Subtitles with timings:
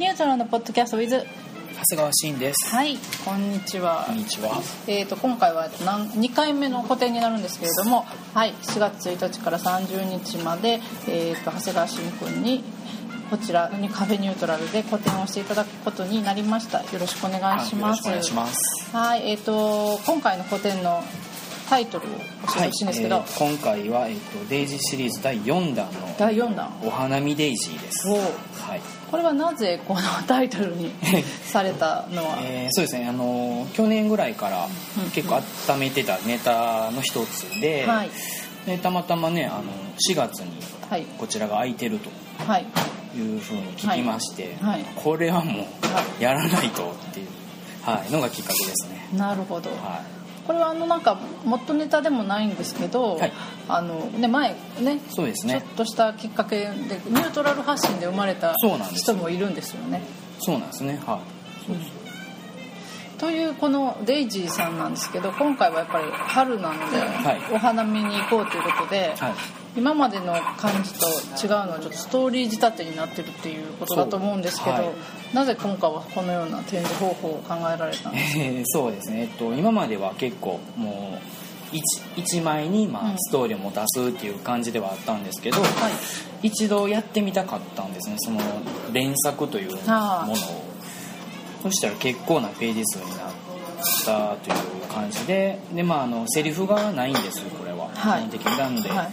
[0.00, 1.26] ニュートラルのポッドキャスト with 長谷
[1.98, 2.74] 川慎です。
[2.74, 4.62] はいこんにちはこんにちは。
[4.86, 12.64] えー、と今回は何2回目の個展になるんですけれども、はい、4月1日から30日まで、えー、と長谷川慎君に
[13.28, 18.96] こちらにカフェニュートラルで個展をしていただくことになりましたよろしくお願いしますお願いします。
[18.96, 21.04] はいえー、と今回の個展の
[21.70, 26.68] タイトルを教えてほしいんですけど、えー今回は、えっとデイジーシリーズ第4弾の第4弾。
[26.84, 28.08] お花見デイジーです。
[28.10, 28.80] おはい。
[29.08, 30.92] これはなぜこのタイトルに
[31.46, 33.06] されたのは、えーそうですね。
[33.08, 34.66] あの去年ぐらいから
[34.98, 35.36] うん結構
[35.72, 38.10] 温めてたネタの一つで、はい。
[38.66, 39.62] でたまたまねあの
[40.08, 40.50] 4月に
[40.90, 41.04] はい。
[41.18, 42.10] こちらが空いてると
[42.44, 42.66] はい。
[43.16, 44.72] いうふうに聞きまして、はい。
[44.72, 45.66] はいこれはもは
[46.18, 47.28] うやらないとっていう、
[47.82, 49.06] はい、のがきっかけですね。
[49.16, 50.02] なるほど、は
[50.50, 53.32] これはあのなんか元ネタでもないんですけど、はい
[53.68, 55.00] あのね前ねい。
[55.08, 55.74] そうですねちょっ。
[55.74, 56.70] としたきっかけで
[57.06, 58.52] ニュートラル発信で生まれた
[58.92, 60.02] 人もいるんですよね。
[60.40, 61.00] そうなんですね。
[61.06, 61.20] は
[63.16, 63.20] い。
[63.20, 69.34] というこのデイジーさんなんですけど今回はやっぱり春なので、はいお花見に行こうということで、はい。
[69.76, 71.06] 今までの感じと
[71.46, 74.90] 違うのはちょっとストーリー仕立てになってるっていうことだと思うんですけど、はい。
[75.32, 78.40] なぜ今回はこのような展示方法を考えられたんですか？
[78.42, 81.18] えーそうですね、えっと、今までは結構も
[81.72, 81.76] う
[82.20, 83.06] 1, 枚にまうん。
[83.10, 85.66] あストーリーを持たすっていう感じではあったんですけど、は
[86.42, 86.46] い。
[86.48, 88.16] 一度やってみたかったんですね。
[88.18, 88.40] その
[88.92, 90.36] 連作というものを。
[91.62, 93.32] そしたら結構なページ数になっ
[94.06, 94.56] たという
[94.90, 97.69] 感じでで、まあ、あのセリフがないんですこれ
[98.00, 99.04] 基本的になんで、は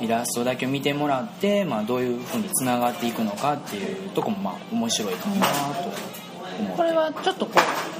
[0.00, 0.04] い。
[0.04, 5.52] イラストだけ見てもらって、まあ、どういうふうにつながっていくのかっていうとこもまあ面白いかなと
[6.76, 7.52] これはちょっとこ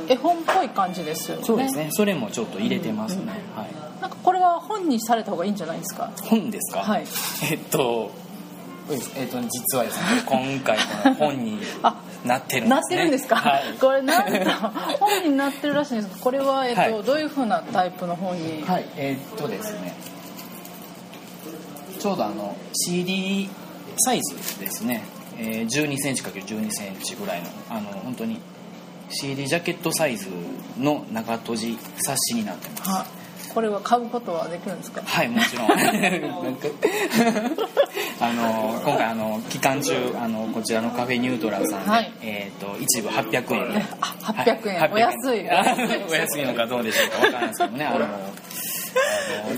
[0.08, 1.44] う絵本っぽい感じですよね。
[1.44, 1.88] そうですね。
[1.92, 4.00] それもちょっと入れてますね、はい。
[4.00, 6.10] なんかこれは本にされた方がいいんじゃないですか？
[6.24, 7.04] 本ですか、はい。
[7.50, 8.10] えっと
[8.90, 14.50] えっと実はですね 今回この本にあなってるんです、ね、なってるんですか、はい、これなんと
[14.98, 17.02] 本になってるらしいんですこれは、えっとはい。
[17.04, 19.94] どういうふうなタイプの本に、はい、えっとですね
[22.02, 23.48] ちょうどあの CD
[24.04, 25.04] サイズですね、
[25.38, 28.40] えー、1 2センチ ×1 2センチぐらいのあの本当に
[29.08, 30.28] CD ジャケットサイズ
[30.80, 32.90] の中閉じ冊子になってます。
[32.90, 33.06] は
[33.54, 35.02] これは買うことはできるんですか？
[35.04, 35.66] はいもちろん。
[38.20, 42.12] あの今回あの期間中あのこちらのカフェニュートラルさんで、はい。
[42.22, 43.74] えっ、と一部800円。
[43.74, 45.48] であ800円、はいお安い。
[45.50, 45.76] あ
[46.10, 47.84] お安いのかどうでしょうかわからないですけどね。
[47.84, 48.08] あの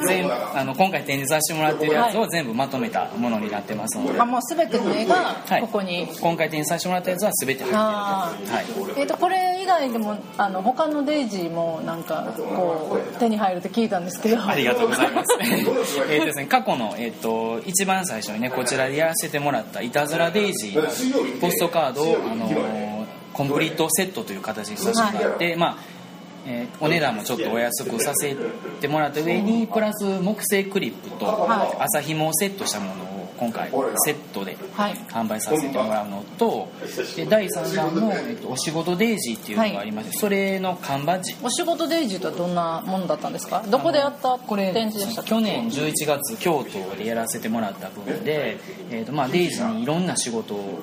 [0.06, 5.60] 全部あの今回展示させてもらってるやつを全部まとめたものになってますので、あもう全ての絵がはい。
[5.60, 7.76] ここに、今回展示させてもらったやつは全て入ってる。
[7.76, 9.00] はい。
[9.00, 14.44] えー、とこれ以外でもあの他のデイジーもなんかこう手に入るって聞いたんですけど。
[14.44, 15.38] ありがとうございます。
[15.42, 15.60] え
[16.18, 22.94] っとですね、過去の、えっと一番最初にねこちらでやらせてもらった「いたずらデイジー」のポストカードを、あのー
[23.34, 25.93] コンプリートセットという形にさせてもらって、まあ
[26.46, 28.36] えーお値段もちょっとお安くさせ
[28.80, 31.82] てもらった上にプラス木製クリップとはい。
[31.82, 33.70] 麻紐をセットしたものを今回
[34.04, 34.94] セットではい。
[35.08, 36.68] 販売させてもらうのと
[37.16, 41.34] で第3弾の、えっとお仕事デイジーっていうのがありまして、それの缶バッジ。
[41.42, 43.64] お仕事デイジーとはどんなものだったんですか？
[43.68, 45.30] どこでやったこれ展示でしたっけ？
[45.30, 48.58] 去年11月京都でやらせてもらった分で、
[48.90, 50.80] えーとまあ、デイジーにいろんな仕事を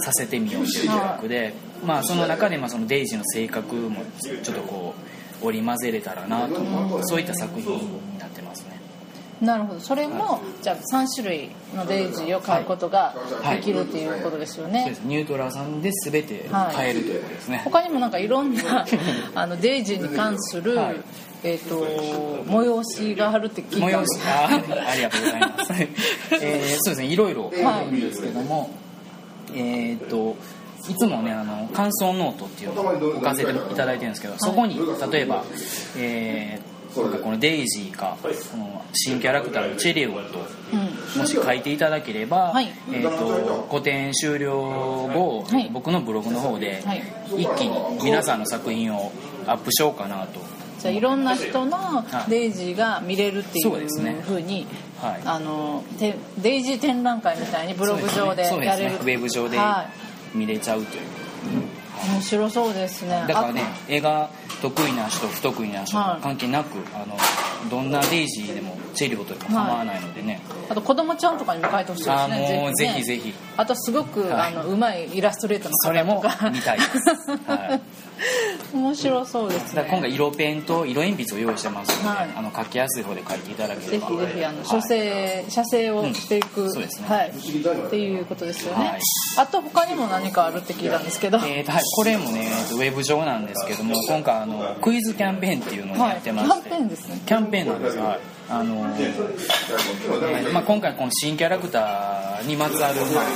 [0.00, 1.54] させてみようという企画で、
[1.84, 4.94] まあ、その中でまあそのデイジーの性格もちょっとこ
[5.42, 8.80] う織り交ぜれたらなと思ってそういった作品になってますね。
[9.40, 9.80] なるほど。
[9.80, 13.56] それもじゃあ3種類のデイジーを買うことがはい。
[13.56, 15.00] できるっていうことですよね、です。
[15.00, 18.86] ニュートラルさんで全て買えるということですね、他にもなんかいろんな
[19.34, 20.96] あのデイジーに関する、はい。
[21.44, 21.84] えー、と
[22.44, 24.14] 催しがあるって聞いたん催し。
[24.14, 24.46] ですあ
[24.90, 25.72] ありがとうございます、
[26.40, 27.06] えーそうですね。
[27.06, 28.70] いろいろあるんですけども、
[29.54, 30.36] えっ、と
[30.88, 32.86] いつもねあの感想ノートっていうのを
[33.16, 34.78] 置かせていただいてるんですけど、そこに
[35.10, 35.44] 例えば、
[35.96, 40.40] えーなんかこのデイジーかこの新キャラクターのチェリオット
[40.72, 41.20] うん。
[41.20, 42.68] もし書いていただければ、はい。
[42.90, 45.70] えー、と個展終了後、はい。
[45.72, 47.02] 僕のブログの方ではい。
[47.38, 49.10] 一気に皆さんの作品を
[49.46, 50.40] アップしようかなと。
[50.80, 54.66] じゃあいろんな人のデイジーが見れるっていうふうに
[55.02, 55.22] はい。
[55.24, 58.94] あのてデイジー展覧会みたいにブログ上でやれる。
[58.94, 59.88] ウェブ上では
[60.32, 61.06] 見れちゃうという、い、
[62.12, 63.24] 面白そうですね。
[63.26, 64.30] だからね絵が
[64.62, 66.22] 得意な人不得意な人はい。
[66.22, 67.16] 関係なくあの
[67.68, 76.22] どんなデイジーでもチェリオというか構わないのでね、あと子供ちゃんとかにも描いてほしいですあねもうぜひぜひあとすごく、はいあのうまいイラストレーターのそれも
[76.52, 77.80] 見たいです、は
[78.72, 89.00] い、面白そうですね今回色ペンと色鉛筆を用意してますので、はいあの書きやすい方で書いていただければぜひぜひあのはい書生、写生をしていく、うんそうですねはい、っていうことですよね、はい
[89.38, 103.26] あと他にも何かあるって聞いたんですけど、えーとはい、これもねウェブ上なんですけども今回あのクイズキャンペーンっていうのをやってまして、はいキャンペーンですねキャンペーンなんですはいあのーえーまあ、今回この新キャラクターにまつわる、まあえ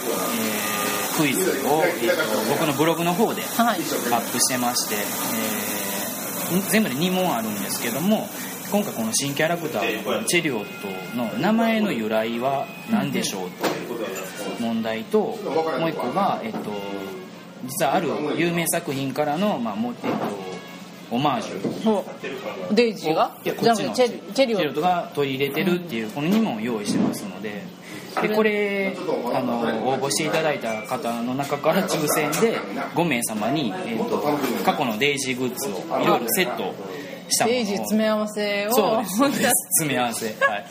[0.72, 0.76] ー
[1.16, 3.80] クイズを、えーと僕のブログの方でアはい。
[3.80, 5.76] ップしてまして、えー
[6.70, 8.28] 全部で2問あるんですけども
[8.70, 16.58] 今回この新キャラクターのチェリオットの名前の由来は何でしょうっていう問題ともう一個が、えっと、
[17.64, 20.16] 実はある有名作品からの、まあもうえっと、
[21.10, 23.36] オマージュデイジーが？
[23.44, 27.62] いやこっちのじゃあチェリオットが取り入れてるっていうこの2問を用意してますので
[28.22, 28.96] でこれ
[29.34, 32.58] あの応募していただいた方の中から抽選で
[32.94, 34.18] 5名様に、えっと
[34.64, 36.74] 過去のデイジーグッズをいろいろセット
[37.28, 37.58] したものを。
[37.58, 38.72] デイジー詰め合わせを。
[38.72, 39.42] そうです。
[39.78, 40.26] 詰め合わせ。
[40.26, 40.66] はい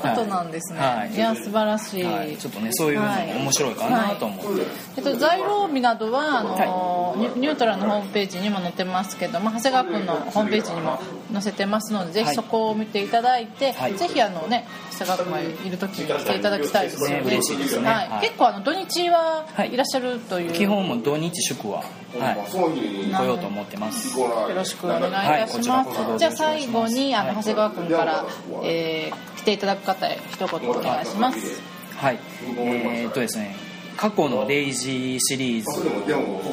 [0.00, 1.14] ということなんですね、はい。
[1.14, 3.12] い、や素晴らしい、はい、ちょっとねそういうのも
[3.42, 4.62] 面白いかなと思って、
[4.96, 10.98] えっと、材料日などはあの、ニュニュートラルのホームページにも載ってますけども長谷川君のホームページにも
[11.32, 13.94] 載せてますのでぜひそこを見ていただいて、はい。
[13.94, 17.20] ぜひあのね長谷川君がいる時に来ていただきたいですよね。
[17.20, 17.22] ね。
[17.26, 17.88] 嬉しいですね。
[17.88, 18.08] はい。
[18.08, 18.20] はい。
[18.22, 19.72] 結構あの土日ははい。
[19.72, 21.84] いらっしゃるという、基本も土日祝は、は
[22.32, 24.18] い、来ようと思ってます。
[24.18, 26.18] よろしくお願いいたします、はい。
[26.18, 28.24] じゃあ最後にあのはい長谷川君から、
[28.64, 31.60] えー来ていただく方へ一言お願いします。
[31.96, 32.18] はい。
[32.58, 33.56] えー、っとですね
[33.96, 35.70] 過去のデイジーシリーズ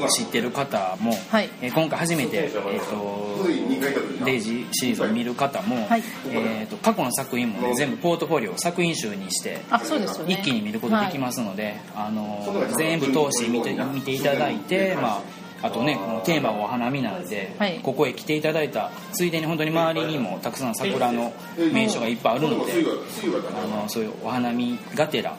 [0.04, 1.50] を知ってる方も、はい。
[1.62, 6.04] えー今回初めて、えー、とデイジーシリーズを見る方も、はい。
[6.30, 10.34] えー、と過去の作品も、ね、全部ポートフォリオ作品集にしてあそうですよね。
[10.34, 12.46] 一気に見ることできますので、あの
[12.78, 15.22] 全部通して見て見ていただいて、まあ、
[15.62, 17.80] あとねこのテーマはお花見なんで、はい。
[17.82, 21.34] ここへ来ていただいたついでに本当に周りにもたくさん桜の
[21.74, 25.36] 名所がいっぱいあるので、あのそういうお花見がてら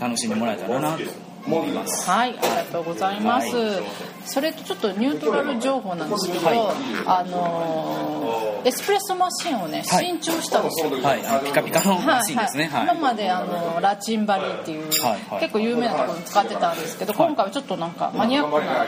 [0.00, 1.02] 楽しんでもらえたらなと
[1.46, 2.08] 思います。
[2.08, 3.56] はい、ありがとうございます。
[3.56, 3.84] はい。
[4.24, 6.74] それとちょっとニュートラル情報なんですけど、は
[7.06, 10.04] あのーエスプレッソマシンをね、はい。
[10.04, 10.90] 新調したんですよ。
[11.02, 12.66] はい、あのピカピカのマシンですね。
[12.66, 12.82] はい。
[12.82, 15.18] 今まであのラチンバリーっていう、はい。
[15.30, 15.40] はい。
[15.40, 18.82] 結構有名なところに使ってたんですけど、今回はちょっとなんかマニアックな、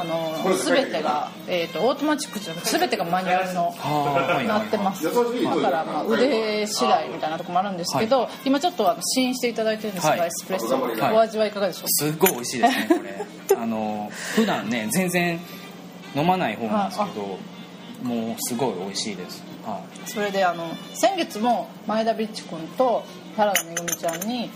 [0.00, 3.74] あの全てが、えー、とオートマチックじゃなくて全てがマニュアルに
[4.46, 5.02] なってます。
[5.02, 5.16] だか
[5.70, 10.28] らまあ腕次第みたいなところもあるんですけど、今ちょっとあの試飲していただいてるんですが、はい。
[10.28, 11.14] エスプレッソ、はい。
[11.14, 11.82] お味はいかがでしょう？
[11.82, 13.56] かすっごい美味しいですね、これ。
[13.60, 15.40] あの普段ね全然
[16.14, 17.38] 飲まない方なんですけど、
[18.02, 19.42] もうすごい美味しいです。
[19.64, 23.04] はそれであの先月も前田ビッチ君と
[23.36, 24.50] 原田めぐみちゃんに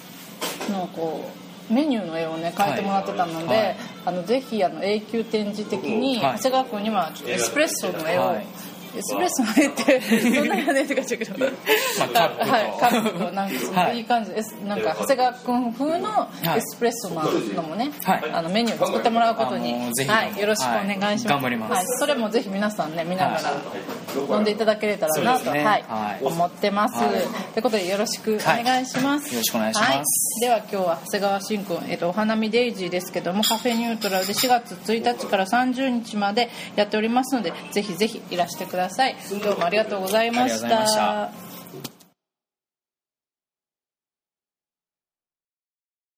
[0.71, 1.31] のこ
[1.71, 3.77] うメニューの絵をね描いてもらってたので、はいはい
[4.07, 6.37] あのぜひあの永久展示的にはい。
[6.37, 8.37] 長谷川君にはエスプレッソの絵を、
[8.95, 12.51] はいエスプレッソの絵ってそんなやねって感じだけど、まあカップと。
[12.51, 14.31] はい、カップとなんかすごはいいいい感じ。
[14.31, 17.23] です、なんか長谷川君風のエスプレッソの
[17.55, 18.31] のもね、はい。
[18.33, 21.35] あのメニューを作ってもらうことに、はい、よろしくお願いします、はい。
[21.35, 21.73] 頑張ります。
[21.73, 23.53] はい、それもぜひ皆さんね見ながら
[24.37, 25.65] 飲んでいただけれたらなと、はい。
[25.65, 26.25] はい。
[26.25, 27.11] 思ってます、はい。
[27.11, 29.93] ということでよろしくお願いします、よろしくお願いします。
[29.93, 30.05] はい。
[30.41, 38.84] では今日は長谷川慎君、えっとお花見デイジーですけどもカフェニュートラルで4月1日から30日までやっておりますのでぜひぜひいらしてください
[39.43, 41.44] どうもありがとうございましありがとうございました。